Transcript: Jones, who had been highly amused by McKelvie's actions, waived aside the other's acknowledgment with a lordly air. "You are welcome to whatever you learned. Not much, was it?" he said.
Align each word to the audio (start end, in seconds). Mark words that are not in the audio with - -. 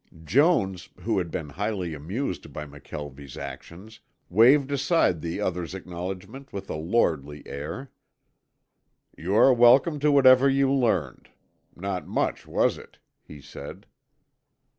Jones, 0.23 0.89
who 1.01 1.19
had 1.19 1.29
been 1.29 1.49
highly 1.49 1.93
amused 1.93 2.51
by 2.51 2.65
McKelvie's 2.65 3.37
actions, 3.37 3.99
waived 4.31 4.71
aside 4.71 5.21
the 5.21 5.39
other's 5.39 5.75
acknowledgment 5.75 6.51
with 6.51 6.71
a 6.71 6.75
lordly 6.75 7.43
air. 7.45 7.91
"You 9.15 9.35
are 9.35 9.53
welcome 9.53 9.99
to 9.99 10.11
whatever 10.11 10.49
you 10.49 10.73
learned. 10.73 11.29
Not 11.75 12.07
much, 12.07 12.47
was 12.47 12.79
it?" 12.79 12.97
he 13.21 13.41
said. 13.41 13.85